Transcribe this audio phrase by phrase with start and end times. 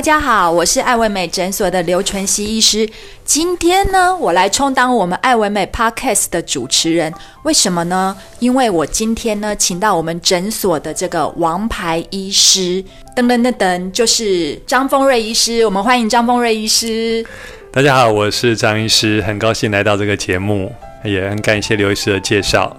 [0.00, 2.88] 大家好，我是爱唯美诊所的刘纯熙医师。
[3.22, 7.12] 今天呢，我来充当我们爱唯美 Podcast 的主持人。
[7.42, 8.16] 为什么呢？
[8.38, 12.82] 因为我今天呢，请到我们诊所的这个王牌医师，
[13.14, 15.66] 噔噔噔噔，就是张丰瑞医师。
[15.66, 17.22] 我们欢迎张丰瑞医师。
[17.70, 20.72] 大家好，我是张医师，很高兴来到这个节目，
[21.04, 22.74] 也很感谢刘医师的介绍。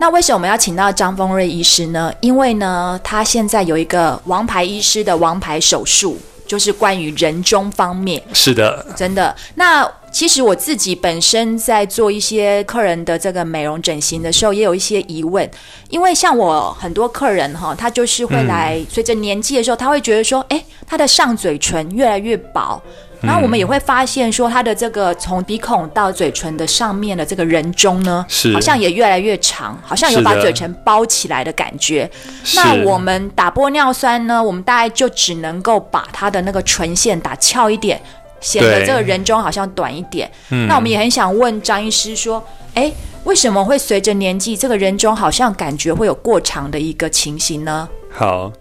[0.00, 2.12] 那为什么我们要请到张丰瑞医师呢？
[2.20, 6.18] 因为呢，他现在有一个王牌医师的王牌手术。
[6.46, 9.34] 就是关于人中方面，是的，真的。
[9.54, 15.48] 那其实我自己本身在做一些客人的这个美容整形的时候，也有一些疑问。
[15.88, 22.80] 因为像我很多客人哈，他就是会来，随着年纪的时候，他会觉得说，哎，他的上嘴唇越来越薄。
[23.26, 32.10] 然后我们也会发现说，他的这个从鼻孔到嘴唇的上面的这个人中呢，是好像也越来越长，好像有把嘴唇包起来的感觉。
[32.54, 38.00] 那我们打玻尿酸呢，我们大概就只能够把他的那个唇线打翘一点，
[38.40, 40.30] 显得这个人中好像短一点。
[40.68, 42.42] 那我们也很想问张医师说，
[42.74, 42.92] 哎，
[43.24, 47.88] 为什么会随着年纪，这个人中好像感觉会有过长的一个情形呢？
[48.10, 48.52] 好。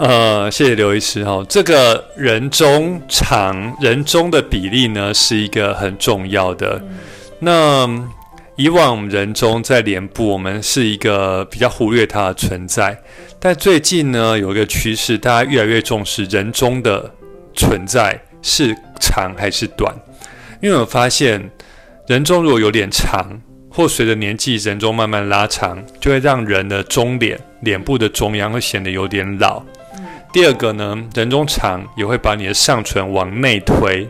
[0.00, 1.44] 呃，谢谢刘医师哈。
[1.46, 6.82] 这个人中长人中的比例呢，是一个很重要的。
[7.38, 7.86] 那
[8.56, 12.98] 以往人中在脸部，我们是一个比较忽略它的存在。
[13.38, 17.12] 但最近呢，有一个趋势，大家越来越重视人中的
[17.54, 19.94] 存在是长还是短。
[20.62, 21.50] 因为我发现，
[22.06, 29.62] 人中如果有点长，或随着年纪人中慢慢拉长，就会让人的中脸脸部的中央会显得有点老。
[30.32, 34.08] 第二个呢，人中长也会把你的上唇往内推，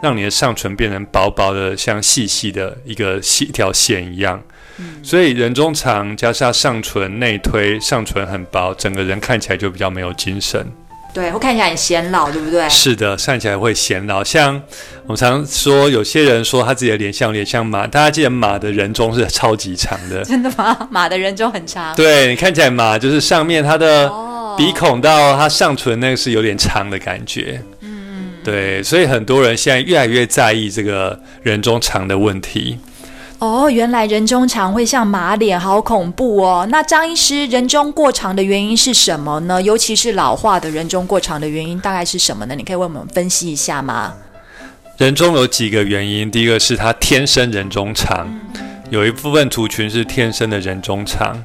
[0.00, 4.40] 让你的上唇变成薄薄的，像细细的一个细一条线一样。
[4.78, 10.64] 嗯，所以人中长加上上唇内推，上唇很薄，整个人看起来就比较没有精神。
[11.12, 12.68] 对，会看起来很显老，对不对？
[12.68, 14.22] 是的，看起来会显老。
[14.22, 14.62] 像
[15.04, 20.22] 我们常说，有些人说他自己的脸像脸像马，大家记得马的人中是超级长的。
[20.28, 20.86] 真的吗？
[20.90, 21.96] 马的人中很长。
[21.96, 24.08] 对，你看起来马就是上面它的。
[24.08, 32.78] 哦鼻孔到它上唇那个是有点长的感觉，嗯，对，所以很多人现在越来越在意这个人中长的问题。
[33.38, 36.66] 哦，原来人中长会像马脸，好恐怖哦！
[36.70, 39.60] 那张医师，人中过长的原因是什么呢？
[39.60, 42.54] 尤其是老化的人中过长的原因大概是什么呢？
[42.54, 44.14] 你可以为我们分析一下吗？
[44.96, 48.45] 人中有几个原因，第一个是他天生人中长，嗯，
[48.88, 51.42] 有一部分族群是天生的人中长。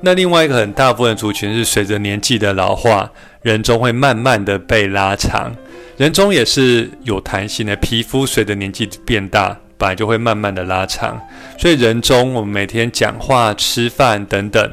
[0.00, 3.10] 那另外一个很大部分族群是随着年纪的老化，
[3.42, 5.52] 人中会慢慢的被拉长。
[5.96, 11.20] 人中也是有弹性的，皮肤随着年纪变大，本来就会慢慢的拉长。
[11.58, 14.70] 所以人中我们每天讲话、吃饭等等，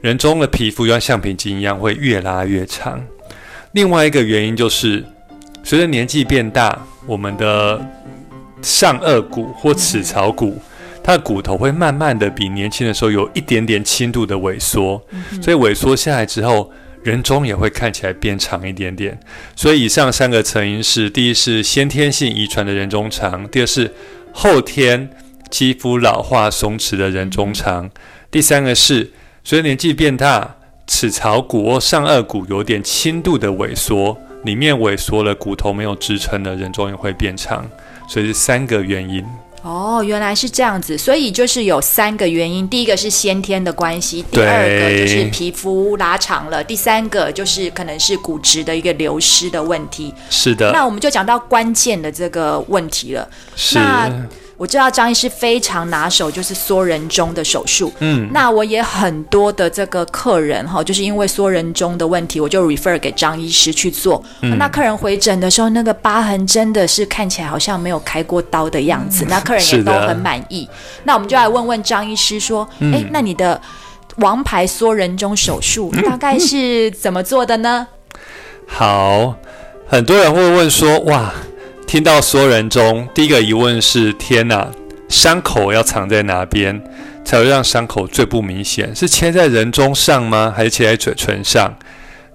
[0.00, 3.02] 人中的皮肤就像橡皮筋一样会越拉越长。
[3.72, 5.04] 另外一个原因就是
[5.62, 7.80] 随着年纪变大，我们的
[8.62, 10.60] 上颚骨或齿槽骨。
[11.08, 15.02] 它的骨头会慢慢的比年轻的时候有一点点轻度的萎缩，
[15.40, 16.70] 所以萎缩下来之后，
[17.02, 19.18] 人中也会看起来变长一点点。
[19.56, 23.90] 所以以上三个成因是：第一是先天性遗传的人中长；第二是
[24.34, 25.08] 后天
[25.48, 27.88] 肌肤老化松弛的人中长；
[28.30, 29.10] 第三个是
[29.42, 34.14] 随着年纪变大，齿槽骨或上颚骨有点轻度的萎缩，
[34.44, 37.66] 里面萎缩了，骨头没有支撑的人中也会变长。
[38.06, 39.24] 所以是三个原因。
[39.62, 42.68] 哦，原来是这样子，所以就是有三个原因。
[42.68, 50.14] 第一个是先天的关系，第二个就是皮肤拉长了，第三个就是可能是骨质的一个流失的问题。
[50.30, 53.28] 是的，那我们就讲到关键的这个问题了。
[53.56, 53.78] 是。
[54.58, 57.92] 我知道张医师非常拿手，就是缩人中的手术。
[58.00, 64.20] 嗯，那我也很多的这个客人哈，就是因为缩人中的问题，我就 refer 给张医师去做。
[64.42, 70.68] 嗯，那客人回诊的时候，那个疤痕真的是看起来好像没有开过刀的样子，嗯，那客人也都很满意。
[71.04, 73.60] 那我们就来问问张医师说，嗯，诶，那你的
[74.16, 77.86] 王牌缩人中手术大概是怎么做的呢？
[78.66, 79.36] 好，
[79.86, 81.32] 很多人会问说，哇。
[81.88, 84.70] 听到缩人中，第一个疑问是：天哪，
[85.08, 86.78] 伤口要藏在哪边
[87.24, 88.94] 才会让伤口最不明显？
[88.94, 90.52] 是切在人中上吗？
[90.54, 91.78] 还是切在嘴唇上？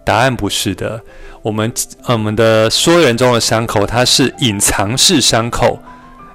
[0.04, 1.00] 答案不是的。
[1.44, 1.72] 我们
[2.08, 5.78] 我们的缩人中的伤口，它是隐藏式伤口。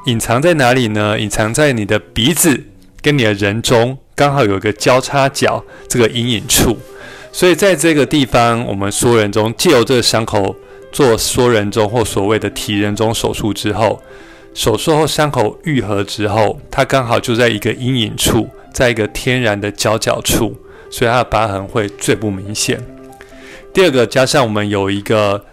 [0.07, 1.19] 隐藏在哪里呢？
[1.19, 2.67] 隐藏在你的鼻子
[3.03, 6.79] 跟你的人中刚好有一个交叉角，这个阴影处。
[7.33, 10.55] 所以在这个地方，我们缩人中借由这个伤口。
[10.91, 14.03] 做缩人中或所谓的提人中手术之后，
[14.55, 20.57] 手术后伤口愈合之后，它刚好就在一个阴影处，在一个天然的交角处，
[20.91, 22.81] 所以它的疤痕会最不明显。
[23.73, 25.45] 第二个，加上我们有一个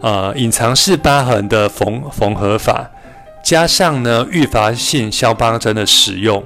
[0.00, 2.90] 呃隐藏式疤痕的缝缝合法，
[3.42, 6.44] 加上呢预防性消邦针的使用，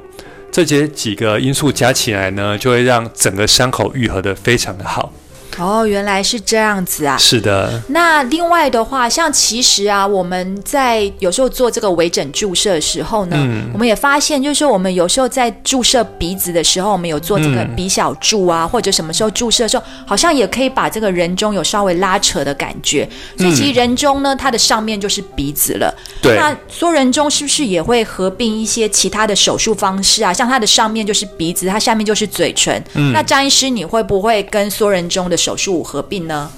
[0.52, 5.10] 这些几个因素加起来呢，就会让整个伤口愈合的非常的好。
[5.58, 7.16] 哦，原来是这样子啊！
[7.16, 7.82] 是的。
[7.88, 23.08] 那另外的话，像其实啊，我们在有时候做这个微整注射的时候呢，嗯、我们也发现，就是说我们有时候在注射鼻子的时候，我们有做这个鼻小柱啊，嗯、或者什么时候注射的时候，好像也可以把这个人中有稍微拉扯的感觉。
[23.36, 25.94] 所以其实人中呢，它的上面就是鼻子了。
[26.20, 26.36] 对。
[26.36, 30.32] 那缩人中是不是也会合并一些其他的手术方式啊？
[30.32, 32.82] 像它的上面就是鼻子，它下面就是嘴唇。
[32.94, 33.12] 嗯。
[33.12, 36.50] 那张医师，你会不会跟缩人中的手术合并呢？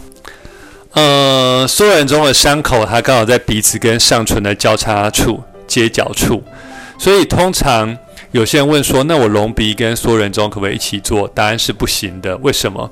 [0.95, 6.43] 呃，缩人中的伤口，它刚好在鼻子跟上唇的交叉处、接角处，
[6.99, 7.95] 所以通常
[8.33, 11.29] 有些人问说，那我隆鼻跟缩人中可不可以一起做？
[11.29, 12.35] 答案是不行的。
[12.39, 12.91] 为什么？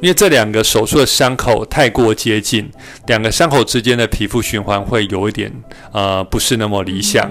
[0.00, 2.70] 因为这两个手术的伤口太过接近，
[3.08, 5.50] 两个伤口之间的皮肤循环会有一点
[5.90, 7.28] 呃不是那么理想，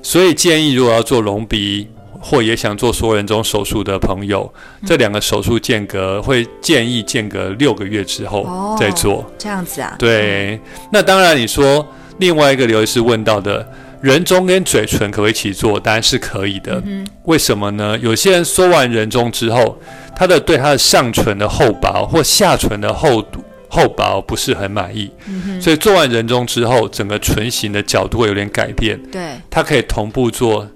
[0.00, 1.88] 所以建议如果要做隆鼻。
[2.22, 4.52] 或也想做缩人中手术的朋友，
[4.86, 9.20] 这两个手术间隔会建议间隔六个月之后再做。
[9.20, 9.96] 哦，这样子啊？
[9.98, 10.60] 对。
[10.92, 11.86] 那当然，你说
[12.18, 13.66] 另外一个刘医师问到的
[14.02, 15.80] 人中跟嘴唇可不可以一起做？
[15.80, 16.82] 当然是可以的。
[16.84, 17.98] 嗯、为什么呢？
[17.98, 19.80] 有些人缩完人中之后，
[20.14, 29.00] 他的对他的上唇的厚薄或下唇的厚度厚薄不是很满意，嗯、所以做完人中之后，整个唇形的角度会有点改变。
[29.10, 30.68] 对，它可以同步做。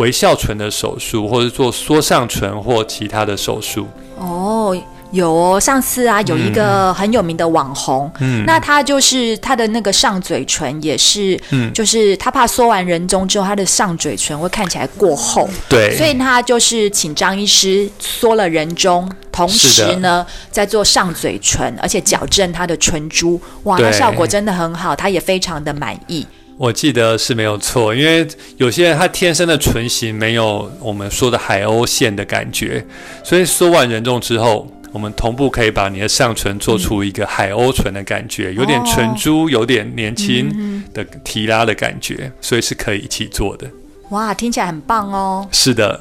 [0.00, 3.86] 微笑唇的手术，或者做缩上唇或其他的手术。
[4.16, 4.74] 哦，
[5.12, 26.26] 有哦，上次啊，有一个很有名的网红，嗯，那他就是他的那个上嘴唇也是，嗯，就是他怕缩完人中之后，他的上嘴唇会看起来过厚，对，所以他就是请张医师缩了人中，同时呢在做上嘴唇，而且矫正他的唇珠，哇，那效果真的很好，他也非常的满意。
[26.60, 28.28] 我记得是没有错，因为
[28.58, 32.84] 有些人他天生的唇形没有我们说的海鸥线的感觉，
[33.24, 43.66] 所以缩完人中之后，我们同步可以把你的上唇做出一个海鸥唇的感觉，有点唇珠，有点年轻的提拉的感觉，所以是可以一起做的。
[44.10, 45.48] 哇，听起来很棒哦！
[45.50, 45.98] 是的。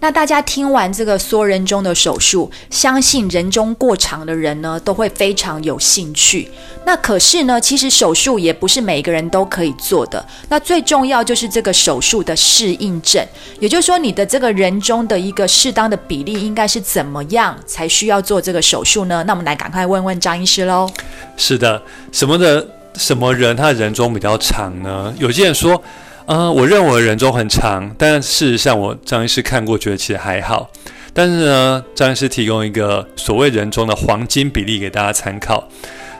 [0.00, 6.48] 那大家听完这个缩人中的手术，相信人中过长的人呢，都会非常有兴趣。
[6.86, 10.24] 那可是呢，其实手术也不是每个人都可以做的。
[10.48, 13.26] 那最重要就是这个手术的适应症，
[13.58, 19.24] 也就是说，你的这个人中的一个适当的比例应该是怎么样才需要做这个手术呢？
[19.26, 20.88] 那我们来赶快问问张医师喽。
[21.36, 25.12] 是的，什么的什么人他人中比较长呢？
[25.18, 25.82] 有些人说。
[26.30, 30.70] 嗯、呃，我认为人中很长，但事实上我张医师看过，觉得其实还好。
[31.14, 35.66] 但是呢，张医师提供一个所谓人中的黄金比例给大家参考。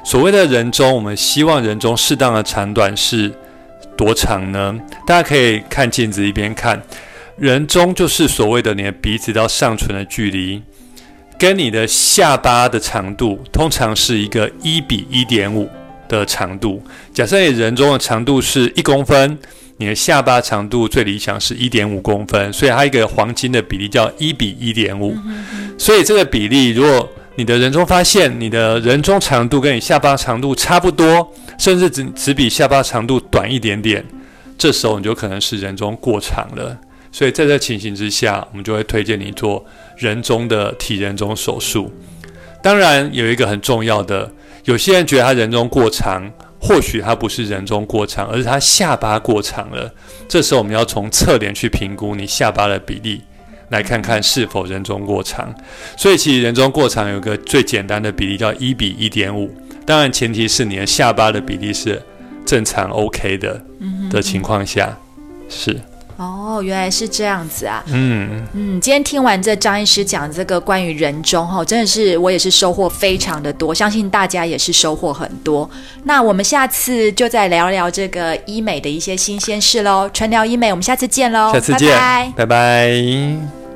[0.03, 3.31] 所谓的人中，我们希望人中适当的长短是
[3.99, 4.75] 多长呢？
[5.07, 6.83] 大家可以看镜子一边看，
[7.37, 10.63] 人中就是所谓的你的鼻子到上唇的距离，
[11.39, 15.69] 跟你的下巴的长度通常是一个一比一点五
[16.09, 16.83] 的长度。
[17.13, 19.39] 假设你人中的长度是一公分。
[19.81, 25.17] 你的下巴长度最理想是一点五公分，所以它一个黄金的比例叫一比一点五。
[25.79, 34.05] 所以这个比例，如果你的人中发现你的人中长度跟你下巴长度差不多，甚至只只比下巴长度短一点点，
[34.59, 36.77] 这时候你就可能是人中过长了。
[37.13, 39.65] 所以在这情形之下，我们就会推荐你做
[39.97, 41.93] 人中的体人中手术。
[42.61, 44.29] 当然有一个很重要的，
[44.65, 46.29] 有些人觉得他人中过长。
[46.61, 49.93] 或许他不是人中过长，而是他下巴过长了。
[50.29, 53.23] 这时候我们要从侧脸去评估你下巴的比例，
[53.69, 55.55] 来看看是否人中过长。
[55.97, 59.55] 所以其实人中过长有个最简单的比例叫一比一点五，
[59.87, 62.03] 当然前提是你的下巴的比例是
[62.45, 63.63] 正常 OK 的
[64.11, 64.99] 的情况下，
[65.49, 65.79] 是。
[66.19, 67.81] 哦，原来是这样子啊！
[67.87, 75.71] 嗯嗯，今天听完这张医师讲这个关于人中哈，真的是我也是收获非常的多，相信大家也是收获很多。
[76.03, 82.33] 那我们下次就再聊聊这个医美的一些新鲜事喽，纯聊医美，我们下次见喽，下次见，拜拜。
[82.39, 83.68] 拜拜。